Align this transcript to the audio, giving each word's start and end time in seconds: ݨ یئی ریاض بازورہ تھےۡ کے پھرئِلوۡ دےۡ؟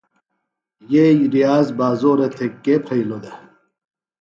ݨ 0.89 0.89
یئی 0.91 1.19
ریاض 1.33 1.67
بازورہ 1.79 2.27
تھےۡ 2.35 2.53
کے 2.63 2.73
پھرئِلوۡ 2.85 3.21
دےۡ؟ 3.23 3.37